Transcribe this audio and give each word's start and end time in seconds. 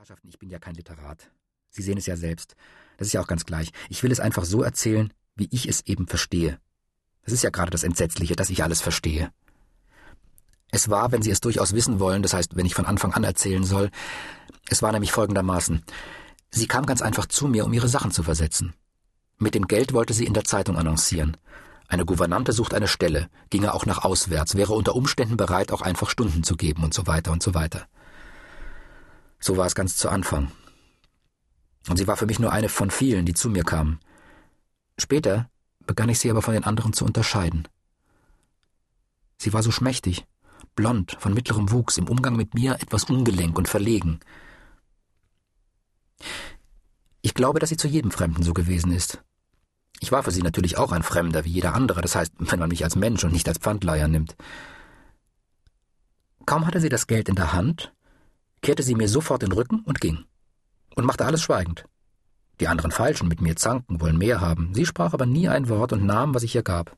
Herrschaften, 0.00 0.30
ich 0.30 0.38
bin 0.38 0.48
ja 0.48 0.58
kein 0.58 0.76
Literat. 0.76 1.30
Sie 1.68 1.82
sehen 1.82 1.98
es 1.98 2.06
ja 2.06 2.16
selbst. 2.16 2.56
Das 2.96 3.08
ist 3.08 3.12
ja 3.12 3.20
auch 3.20 3.26
ganz 3.26 3.44
gleich. 3.44 3.70
Ich 3.90 4.02
will 4.02 4.10
es 4.10 4.18
einfach 4.18 4.46
so 4.46 4.62
erzählen, 4.62 5.12
wie 5.36 5.46
ich 5.50 5.68
es 5.68 5.82
eben 5.82 6.06
verstehe. 6.06 6.58
Das 7.22 7.34
ist 7.34 7.42
ja 7.42 7.50
gerade 7.50 7.70
das 7.70 7.82
Entsetzliche, 7.82 8.34
dass 8.34 8.48
ich 8.48 8.62
alles 8.62 8.80
verstehe. 8.80 9.30
Es 10.70 10.88
war, 10.88 11.12
wenn 11.12 11.20
Sie 11.20 11.30
es 11.30 11.42
durchaus 11.42 11.74
wissen 11.74 12.00
wollen, 12.00 12.22
das 12.22 12.32
heißt, 12.32 12.56
wenn 12.56 12.64
ich 12.64 12.74
von 12.74 12.86
Anfang 12.86 13.12
an 13.12 13.24
erzählen 13.24 13.62
soll, 13.62 13.90
es 14.70 14.80
war 14.80 14.90
nämlich 14.90 15.12
folgendermaßen. 15.12 15.84
Sie 16.48 16.66
kam 16.66 16.86
ganz 16.86 17.02
einfach 17.02 17.26
zu 17.26 17.46
mir, 17.46 17.66
um 17.66 17.72
ihre 17.74 17.88
Sachen 17.88 18.10
zu 18.10 18.22
versetzen. 18.22 18.72
Mit 19.36 19.54
dem 19.54 19.68
Geld 19.68 19.92
wollte 19.92 20.14
sie 20.14 20.24
in 20.24 20.32
der 20.32 20.44
Zeitung 20.44 20.78
annoncieren. 20.78 21.36
Eine 21.88 22.06
Gouvernante 22.06 22.52
sucht 22.52 22.72
eine 22.72 22.88
Stelle, 22.88 23.28
ginge 23.50 23.74
auch 23.74 23.84
nach 23.84 24.02
auswärts, 24.02 24.54
wäre 24.54 24.72
unter 24.72 24.96
Umständen 24.96 25.36
bereit, 25.36 25.70
auch 25.72 25.82
einfach 25.82 26.08
Stunden 26.08 26.42
zu 26.42 26.56
geben 26.56 26.84
und 26.84 26.94
so 26.94 27.06
weiter 27.06 27.32
und 27.32 27.42
so 27.42 27.52
weiter. 27.52 27.86
So 29.40 29.56
war 29.56 29.66
es 29.66 29.74
ganz 29.74 29.96
zu 29.96 30.08
Anfang. 30.10 30.52
Und 31.88 31.96
sie 31.96 32.06
war 32.06 32.16
für 32.16 32.26
mich 32.26 32.38
nur 32.38 32.52
eine 32.52 32.68
von 32.68 32.90
vielen, 32.90 33.24
die 33.24 33.34
zu 33.34 33.48
mir 33.48 33.64
kamen. 33.64 33.98
Später 34.98 35.48
begann 35.86 36.10
ich 36.10 36.18
sie 36.18 36.30
aber 36.30 36.42
von 36.42 36.54
den 36.54 36.64
anderen 36.64 36.92
zu 36.92 37.04
unterscheiden. 37.04 37.66
Sie 39.38 39.54
war 39.54 39.62
so 39.62 39.70
schmächtig, 39.70 40.26
blond, 40.76 41.16
von 41.18 41.32
mittlerem 41.32 41.70
Wuchs, 41.72 41.96
im 41.96 42.08
Umgang 42.08 42.36
mit 42.36 42.52
mir 42.54 42.74
etwas 42.74 43.04
ungelenk 43.04 43.56
und 43.56 43.68
verlegen. 43.68 44.20
Ich 47.22 47.34
glaube, 47.34 47.58
dass 47.58 47.70
sie 47.70 47.78
zu 47.78 47.88
jedem 47.88 48.10
Fremden 48.10 48.42
so 48.42 48.52
gewesen 48.52 48.92
ist. 48.92 49.22
Ich 50.00 50.12
war 50.12 50.22
für 50.22 50.30
sie 50.30 50.42
natürlich 50.42 50.78
auch 50.78 50.92
ein 50.92 51.02
Fremder, 51.02 51.44
wie 51.44 51.50
jeder 51.50 51.74
andere, 51.74 52.02
das 52.02 52.14
heißt, 52.14 52.32
wenn 52.38 52.58
man 52.58 52.68
mich 52.68 52.84
als 52.84 52.96
Mensch 52.96 53.24
und 53.24 53.32
nicht 53.32 53.48
als 53.48 53.58
Pfandleiher 53.58 54.08
nimmt. 54.08 54.36
Kaum 56.46 56.66
hatte 56.66 56.80
sie 56.80 56.88
das 56.88 57.06
Geld 57.06 57.28
in 57.28 57.34
der 57.34 57.52
Hand, 57.52 57.92
kehrte 58.62 58.82
sie 58.82 58.94
mir 58.94 59.08
sofort 59.08 59.42
den 59.42 59.52
Rücken 59.52 59.80
und 59.80 60.00
ging. 60.00 60.24
Und 60.96 61.04
machte 61.04 61.24
alles 61.24 61.42
schweigend. 61.42 61.84
Die 62.60 62.68
anderen 62.68 62.90
Falschen 62.90 63.28
mit 63.28 63.40
mir 63.40 63.56
zanken, 63.56 64.00
wollen 64.00 64.18
mehr 64.18 64.40
haben. 64.40 64.74
Sie 64.74 64.84
sprach 64.84 65.14
aber 65.14 65.24
nie 65.24 65.48
ein 65.48 65.68
Wort 65.68 65.92
und 65.92 66.04
nahm, 66.04 66.34
was 66.34 66.42
ich 66.42 66.54
ihr 66.54 66.62
gab. 66.62 66.96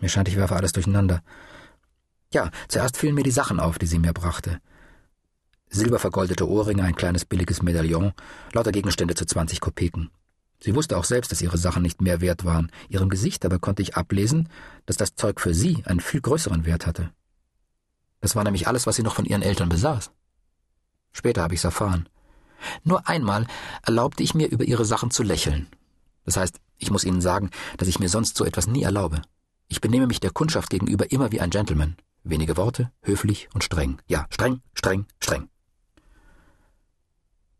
Mir 0.00 0.08
scheint, 0.08 0.28
ich 0.28 0.36
werfe 0.36 0.56
alles 0.56 0.72
durcheinander. 0.72 1.22
Ja, 2.32 2.50
zuerst 2.68 2.96
fielen 2.96 3.14
mir 3.14 3.24
die 3.24 3.30
Sachen 3.30 3.60
auf, 3.60 3.78
die 3.78 3.86
sie 3.86 3.98
mir 3.98 4.12
brachte. 4.12 4.60
Silbervergoldete 5.68 6.48
Ohrringe, 6.48 6.84
ein 6.84 6.96
kleines 6.96 7.24
billiges 7.24 7.62
Medaillon, 7.62 8.12
lauter 8.52 8.72
Gegenstände 8.72 9.14
zu 9.14 9.26
zwanzig 9.26 9.60
Kopeken. 9.60 10.10
Sie 10.60 10.74
wusste 10.74 10.96
auch 10.96 11.04
selbst, 11.04 11.30
dass 11.32 11.42
ihre 11.42 11.58
Sachen 11.58 11.82
nicht 11.82 12.00
mehr 12.00 12.20
wert 12.20 12.44
waren. 12.44 12.70
Ihrem 12.88 13.08
Gesicht 13.08 13.44
aber 13.44 13.58
konnte 13.58 13.82
ich 13.82 13.96
ablesen, 13.96 14.48
dass 14.86 14.96
das 14.96 15.14
Zeug 15.14 15.40
für 15.40 15.54
sie 15.54 15.84
einen 15.84 16.00
viel 16.00 16.20
größeren 16.20 16.64
Wert 16.64 16.86
hatte. 16.86 17.10
Das 18.20 18.34
war 18.34 18.44
nämlich 18.44 18.66
alles, 18.66 18.86
was 18.86 18.96
sie 18.96 19.02
noch 19.02 19.14
von 19.14 19.26
ihren 19.26 19.42
Eltern 19.42 19.68
besaß. 19.68 20.10
Später 21.12 21.42
habe 21.42 21.54
ich's 21.54 21.64
erfahren. 21.64 22.08
Nur 22.84 23.08
einmal 23.08 23.46
erlaubte 23.82 24.22
ich 24.22 24.34
mir, 24.34 24.48
über 24.48 24.64
ihre 24.64 24.84
Sachen 24.84 25.10
zu 25.10 25.22
lächeln. 25.22 25.68
Das 26.24 26.36
heißt, 26.36 26.58
ich 26.78 26.90
muss 26.90 27.04
Ihnen 27.04 27.20
sagen, 27.20 27.50
dass 27.76 27.88
ich 27.88 28.00
mir 28.00 28.08
sonst 28.08 28.36
so 28.36 28.44
etwas 28.44 28.66
nie 28.66 28.82
erlaube. 28.82 29.22
Ich 29.68 29.80
benehme 29.80 30.06
mich 30.06 30.20
der 30.20 30.30
Kundschaft 30.30 30.70
gegenüber 30.70 31.10
immer 31.10 31.32
wie 31.32 31.40
ein 31.40 31.50
Gentleman. 31.50 31.96
Wenige 32.24 32.56
Worte, 32.56 32.90
höflich 33.02 33.48
und 33.54 33.64
streng. 33.64 33.98
Ja, 34.08 34.26
streng, 34.30 34.60
streng, 34.74 35.06
streng. 35.20 35.48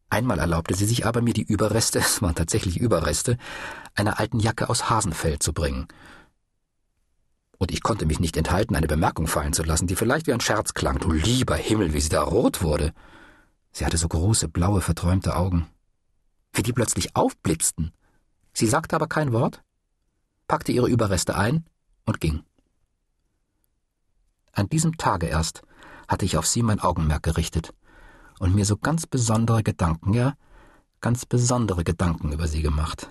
Einmal 0.09 0.39
erlaubte 0.39 0.75
sie 0.75 0.87
sich 0.87 1.05
aber, 1.05 1.21
mir 1.21 1.35
die 1.35 1.43
Überreste, 1.43 1.99
es 2.01 2.23
waren 2.23 2.35
tatsächlich 2.35 2.79
Überreste, 2.79 3.37
einer 3.95 4.19
alten 4.21 4.39
Jacke 4.39 4.69
aus 4.69 4.89
Hasenfell 4.89 5.39
zu 5.39 5.53
bringen. 5.53 5.89
Und 7.59 7.71
ich 7.73 7.83
konnte 7.83 8.07
mich 8.07 8.21
nicht 8.21 8.37
enthalten, 8.37 8.77
eine 8.77 8.87
Bemerkung 8.87 9.27
fallen 9.27 9.55
zu 9.55 9.63
lassen, 9.63 9.87
die 9.87 9.97
vielleicht 9.97 10.27
wie 10.27 10.33
ein 10.33 10.41
Scherz 10.41 10.75
klang. 10.75 10.99
Du 10.99 11.11
lieber 11.11 11.57
Himmel, 11.57 11.95
wie 11.95 12.01
sie 12.01 12.11
da 12.11 12.23
rot 12.23 12.63
wurde. 12.63 12.93
Sie 13.73 13.87
hatte 13.87 13.97
so 13.97 14.09
große, 14.09 14.49
blaue, 14.49 14.83
verträumte 14.83 15.37
Augen. 15.37 15.67
Wie 16.53 16.63
die 16.63 16.75
plötzlich 16.75 17.17
aufblitzten. 17.17 17.93
Sie 18.53 18.67
sagte 18.67 18.95
aber 18.95 19.07
kein 19.07 19.33
Wort, 19.33 19.63
packte 20.49 20.73
ihre 20.73 20.89
Überreste 20.89 21.35
ein 21.35 21.65
und 22.05 22.21
ging. 22.21 22.43
An 24.53 24.69
diesem 24.69 24.97
Tage 24.97 25.27
erst 25.27 25.63
hatte 26.09 26.25
ich 26.25 26.37
auf 26.37 26.47
sie 26.47 26.63
mein 26.63 26.81
Augenmerk 26.81 27.23
gerichtet 27.23 27.73
und 28.39 28.55
mir 28.55 28.65
so 28.65 28.77
ganz 28.77 29.07
besondere 29.07 29.63
Gedanken, 29.63 30.13
ja, 30.15 30.35
ganz 31.01 31.27
besondere 31.27 31.85
Gedanken 31.85 32.33
über 32.33 32.49
sie 32.49 32.63
gemacht. 32.63 33.09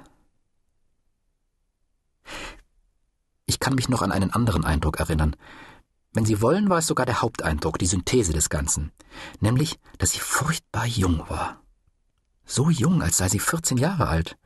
Ich 3.45 3.59
kann 3.59 3.75
mich 3.75 3.89
noch 3.89 4.01
an 4.01 4.11
einen 4.11 4.31
anderen 4.31 4.65
Eindruck 4.65 4.99
erinnern. 4.99 5.35
Wenn 6.13 6.25
Sie 6.25 6.41
wollen, 6.41 6.69
war 6.69 6.77
es 6.77 6.87
sogar 6.87 7.05
der 7.05 7.21
Haupteindruck, 7.21 7.77
die 7.77 7.85
Synthese 7.85 8.31
des 8.31 8.49
Ganzen, 8.49 8.91
nämlich, 9.41 9.79
dass 9.97 10.11
sie 10.11 10.19
furchtbar 10.19 10.85
jung 10.85 11.29
war. 11.29 11.61
So 12.45 12.69
jung, 12.69 13.01
als 13.01 13.17
sei 13.17 13.27
sie 13.27 13.39
14 13.39 13.77
Jahre 13.77 14.07
alt. 14.07 14.37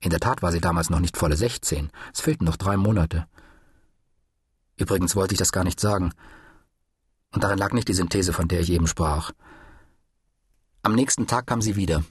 In 0.00 0.10
der 0.10 0.20
Tat 0.20 0.42
war 0.42 0.50
sie 0.50 0.60
damals 0.60 0.88
noch 0.90 1.00
nicht 1.00 1.16
volle 1.16 1.36
16. 1.36 1.90
Es 2.12 2.20
fehlten 2.20 2.44
noch 2.44 2.56
drei 2.56 2.76
Monate. 2.76 3.26
Übrigens 4.76 5.14
wollte 5.14 5.34
ich 5.34 5.38
das 5.38 5.52
gar 5.52 5.64
nicht 5.64 5.78
sagen. 5.78 6.12
Und 7.32 7.44
darin 7.44 7.58
lag 7.58 7.72
nicht 7.72 7.88
die 7.88 7.94
Synthese, 7.94 8.32
von 8.32 8.48
der 8.48 8.60
ich 8.60 8.70
eben 8.70 8.86
sprach. 8.86 9.32
Am 10.84 10.94
nächsten 10.94 11.26
Tag 11.26 11.46
kam 11.46 11.62
sie 11.62 11.76
wieder. 11.76 12.04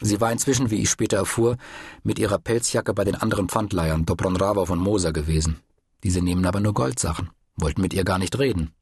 Sie 0.00 0.20
war 0.20 0.32
inzwischen, 0.32 0.72
wie 0.72 0.82
ich 0.82 0.90
später 0.90 1.18
erfuhr, 1.18 1.56
mit 2.02 2.18
ihrer 2.18 2.40
Pelzjacke 2.40 2.92
bei 2.92 3.04
den 3.04 3.14
anderen 3.14 3.48
Pfandleihern, 3.48 4.04
Dobronrava 4.04 4.66
von 4.66 4.80
Moser 4.80 5.12
gewesen. 5.12 5.60
Diese 6.02 6.20
nehmen 6.20 6.44
aber 6.44 6.58
nur 6.58 6.74
Goldsachen, 6.74 7.30
wollten 7.54 7.80
mit 7.80 7.94
ihr 7.94 8.02
gar 8.02 8.18
nicht 8.18 8.36
reden. 8.36 8.72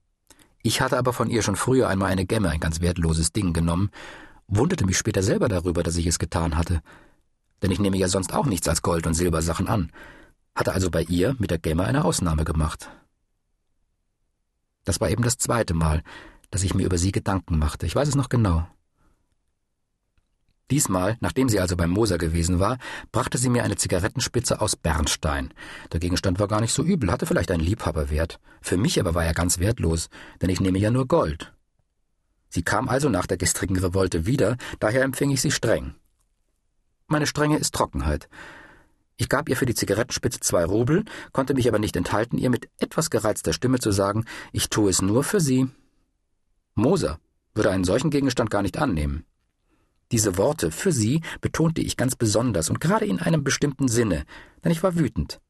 Ich 0.63 0.81
hatte 0.81 0.97
aber 0.97 1.13
von 1.13 1.29
ihr 1.29 1.43
schon 1.43 1.57
früher 1.57 1.91
einmal 1.91 2.11
eine 2.11 2.25
Gemme, 2.25 2.49
ein 2.49 2.59
ganz 2.59 2.81
wertloses 2.81 3.31
Ding, 3.31 3.53
genommen, 3.53 3.91
wunderte 4.47 4.87
mich 4.87 4.97
später 4.97 5.23
selber 5.23 5.51
darüber, 5.51 5.83
dass 5.83 5.97
ich 5.97 6.07
es 6.07 6.19
getan 6.19 6.57
hatte. 6.57 6.81
Denn 7.61 7.71
ich 7.71 7.81
nehme 7.81 7.99
ja 7.99 8.09
sonst 8.09 8.33
auch 8.33 8.47
nichts 8.47 8.67
als 8.67 8.81
Gold- 8.81 9.07
und 9.07 9.13
Silbersachen 9.13 9.69
an, 9.69 9.93
hatte 10.55 10.73
also 10.73 10.91
bei 10.91 11.03
ihr 11.03 11.37
mit 11.39 11.51
der 11.51 11.59
Gemme 11.59 11.85
eine 11.85 12.07
Ausnahme 12.07 12.45
gemacht. 12.45 12.89
Das 14.85 15.03
war 15.03 15.11
eben 15.11 15.23
das 15.23 15.37
zweite 15.37 15.75
Mal, 15.75 16.03
dass 16.51 16.63
ich 16.63 16.73
mir 16.73 16.87
über 16.87 16.97
sie 16.97 17.13
Gedanken 17.13 17.59
machte. 17.59 17.85
Ich 17.85 17.95
weiß 17.95 18.09
es 18.09 18.15
noch 18.15 18.31
genau. 18.31 18.67
Diesmal, 20.71 21.17
nachdem 21.21 21.49
sie 21.49 21.61
also 21.61 21.77
beim 21.77 21.91
Moser 21.91 22.19
gewesen 22.19 22.61
war, 22.61 22.79
brachte 23.11 23.39
sie 23.39 23.49
mir 23.49 23.65
eine 23.65 23.77
Zigarettenspitze 23.77 24.61
aus 24.61 24.77
Bernstein. 24.77 25.55
Der 25.93 26.01
Gegenstand 26.01 26.39
war 26.39 26.49
gar 26.49 26.61
nicht 26.61 26.75
so 26.75 26.83
übel, 26.83 27.11
hatte 27.11 27.25
vielleicht 27.25 27.51
einen 27.51 27.65
Liebhaberwert. 27.65 28.39
Für 28.61 28.77
mich 28.77 29.01
aber 29.01 29.15
war 29.15 29.25
er 29.25 29.33
ganz 29.33 29.59
wertlos, 29.59 30.11
denn 30.43 30.51
ich 30.51 30.61
nehme 30.61 30.79
ja 30.79 30.91
nur 30.91 31.07
Gold. 31.07 31.55
Sie 32.51 32.63
kam 32.63 32.89
also 32.89 33.09
nach 33.09 33.27
der 33.27 33.39
gestrigen 33.39 33.79
Revolte 33.79 34.27
wieder, 34.27 34.57
daher 34.79 35.03
empfing 35.03 35.31
ich 35.31 35.41
sie 35.41 35.51
streng. 35.51 35.95
Meine 37.07 37.27
Strenge 37.27 37.57
ist 37.57 37.75
Trockenheit. 37.75 38.29
Ich 39.17 39.29
gab 39.29 39.49
ihr 39.49 39.57
für 39.57 39.67
die 39.67 39.75
Zigarettenspitze 39.75 40.41
zwei 40.41 40.65
Rubel, 40.65 41.05
konnte 41.33 41.55
mich 41.55 41.67
aber 41.67 41.79
nicht 41.79 41.97
enthalten, 41.97 42.39
ihr 42.39 42.51
mit 42.51 42.69
etwas 42.79 43.11
gereizter 43.11 43.53
Stimme 43.53 43.79
zu 43.79 43.91
sagen, 43.91 44.27
ich 44.53 44.69
tue 44.69 44.91
es 44.91 45.03
nur 45.03 45.25
für 45.25 45.41
Sie. 45.41 45.69
Moser 46.75 47.19
würde 47.55 47.71
einen 47.71 47.85
solchen 47.85 48.11
Gegenstand 48.11 48.51
gar 48.51 48.63
nicht 48.63 48.79
annehmen. 48.79 49.25
Diese 50.11 50.39
Worte 50.39 50.71
für 50.71 50.93
sie 50.93 51.23
betonte 51.41 51.83
ich 51.83 51.97
ganz 51.97 52.17
besonders 52.17 52.71
und 52.71 52.81
gerade 52.81 53.05
in 53.05 53.21
einem 53.21 53.45
bestimmten 53.45 53.89
Sinne, 53.89 54.25
denn 54.65 54.73
ich 54.73 54.83
war 54.83 54.97
wütend. 54.97 55.41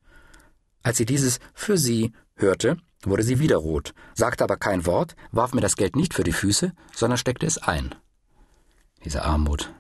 Als 0.83 0.97
sie 0.97 1.07
dieses 1.07 1.39
für 1.55 1.79
sie 1.79 2.13
hörte, 2.37 2.77
wurde 3.03 3.23
sie 3.23 3.39
wieder 3.39 3.57
rot, 3.57 3.95
sagte 4.15 4.45
aber 4.45 4.57
kein 4.57 4.87
Wort, 4.87 5.15
warf 5.31 5.55
mir 5.55 5.61
das 5.61 5.77
Geld 5.77 5.97
nicht 5.97 6.15
für 6.15 6.25
die 6.25 6.33
Füße, 6.33 6.73
sondern 6.95 7.19
steckte 7.19 7.47
es 7.47 7.59
ein. 7.59 7.95
Diese 9.05 9.23
Armut. 9.23 9.73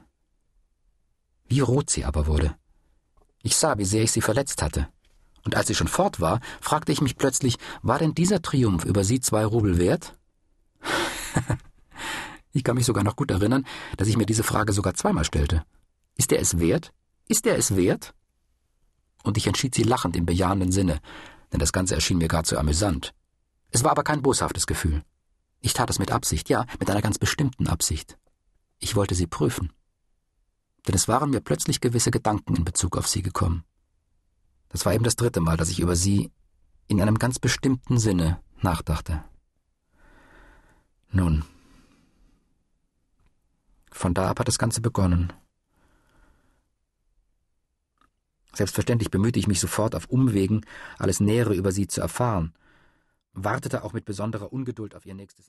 Wie 1.48 1.60
rot 1.60 1.90
sie 1.90 2.04
aber 2.04 2.26
wurde. 2.26 2.54
Ich 3.42 3.56
sah, 3.56 3.78
wie 3.78 3.84
sehr 3.84 4.02
ich 4.02 4.12
sie 4.12 4.20
verletzt 4.20 4.62
hatte. 4.62 4.88
Und 5.44 5.56
als 5.56 5.68
sie 5.68 5.74
schon 5.74 5.88
fort 5.88 6.20
war, 6.20 6.40
fragte 6.60 6.92
ich 6.92 7.00
mich 7.00 7.16
plötzlich, 7.16 7.56
war 7.82 7.98
denn 7.98 8.14
dieser 8.14 8.42
Triumph 8.42 8.84
über 8.84 9.02
sie 9.02 9.20
zwei 9.20 9.44
Rubel 9.44 9.78
wert? 9.78 10.18
Ich 12.58 12.64
kann 12.64 12.74
mich 12.74 12.86
sogar 12.86 13.04
noch 13.04 13.14
gut 13.14 13.30
erinnern, 13.30 13.64
dass 13.98 14.08
ich 14.08 14.16
mir 14.16 14.26
diese 14.26 14.42
Frage 14.42 14.72
sogar 14.72 14.94
zweimal 14.94 15.24
stellte. 15.24 15.64
Ist 16.16 16.32
er 16.32 16.40
es 16.40 16.58
wert? 16.58 16.92
Ist 17.28 17.46
er 17.46 17.56
es 17.56 17.76
wert? 17.76 18.14
Und 19.22 19.36
ich 19.36 19.46
entschied 19.46 19.76
sie 19.76 19.84
lachend 19.84 20.16
im 20.16 20.26
bejahenden 20.26 20.72
Sinne, 20.72 20.98
denn 21.52 21.60
das 21.60 21.72
Ganze 21.72 21.94
erschien 21.94 22.18
mir 22.18 22.26
gar 22.26 22.42
zu 22.42 22.58
amüsant. 22.58 23.14
Es 23.70 23.84
war 23.84 23.92
aber 23.92 24.02
kein 24.02 24.22
boshaftes 24.22 24.66
Gefühl. 24.66 25.04
Ich 25.60 25.72
tat 25.72 25.88
es 25.88 26.00
mit 26.00 26.10
Absicht, 26.10 26.48
ja, 26.48 26.66
mit 26.80 26.90
einer 26.90 27.00
ganz 27.00 27.16
bestimmten 27.16 27.68
Absicht. 27.68 28.18
Ich 28.80 28.96
wollte 28.96 29.14
sie 29.14 29.28
prüfen. 29.28 29.72
Denn 30.88 30.96
es 30.96 31.06
waren 31.06 31.30
mir 31.30 31.40
plötzlich 31.40 31.80
gewisse 31.80 32.10
Gedanken 32.10 32.56
in 32.56 32.64
Bezug 32.64 32.96
auf 32.96 33.06
sie 33.06 33.22
gekommen. 33.22 33.62
Das 34.68 34.84
war 34.84 34.94
eben 34.94 35.04
das 35.04 35.14
dritte 35.14 35.40
Mal, 35.40 35.56
dass 35.56 35.70
ich 35.70 35.78
über 35.78 35.94
sie 35.94 36.32
in 36.88 37.00
einem 37.00 37.20
ganz 37.20 37.38
bestimmten 37.38 38.00
Sinne 38.00 38.40
nachdachte. 38.62 39.22
Nun, 41.12 41.44
von 43.98 44.14
da 44.14 44.28
ab 44.28 44.40
hat 44.40 44.48
das 44.48 44.58
Ganze 44.58 44.80
begonnen. 44.80 45.32
Selbstverständlich 48.54 49.10
bemühte 49.10 49.38
ich 49.38 49.46
mich 49.46 49.60
sofort 49.60 49.94
auf 49.94 50.06
Umwegen, 50.06 50.62
alles 50.98 51.20
Nähere 51.20 51.54
über 51.54 51.70
sie 51.70 51.86
zu 51.86 52.00
erfahren, 52.00 52.54
wartete 53.32 53.84
auch 53.84 53.92
mit 53.92 54.04
besonderer 54.04 54.52
Ungeduld 54.52 54.94
auf 54.94 55.06
ihr 55.06 55.14
nächstes 55.14 55.46